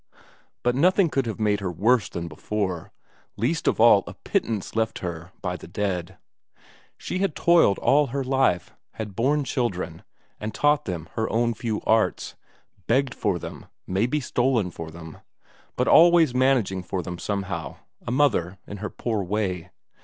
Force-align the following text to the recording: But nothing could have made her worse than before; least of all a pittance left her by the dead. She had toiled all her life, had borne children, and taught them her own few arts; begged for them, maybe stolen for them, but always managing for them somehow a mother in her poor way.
But 0.63 0.73
nothing 0.73 1.09
could 1.11 1.27
have 1.27 1.39
made 1.39 1.59
her 1.59 1.71
worse 1.71 2.09
than 2.09 2.27
before; 2.27 2.91
least 3.37 3.67
of 3.67 3.79
all 3.79 4.03
a 4.07 4.15
pittance 4.15 4.75
left 4.75 4.97
her 5.05 5.31
by 5.43 5.55
the 5.55 5.67
dead. 5.67 6.17
She 6.97 7.19
had 7.19 7.35
toiled 7.35 7.77
all 7.77 8.07
her 8.07 8.23
life, 8.23 8.73
had 8.93 9.15
borne 9.15 9.43
children, 9.43 10.01
and 10.39 10.55
taught 10.55 10.85
them 10.85 11.07
her 11.13 11.29
own 11.29 11.53
few 11.53 11.81
arts; 11.81 12.33
begged 12.87 13.13
for 13.13 13.37
them, 13.37 13.67
maybe 13.85 14.19
stolen 14.19 14.71
for 14.71 14.89
them, 14.89 15.17
but 15.75 15.87
always 15.87 16.33
managing 16.33 16.81
for 16.81 17.03
them 17.03 17.19
somehow 17.19 17.75
a 18.01 18.09
mother 18.09 18.57
in 18.65 18.77
her 18.77 18.89
poor 18.89 19.21
way. 19.23 19.69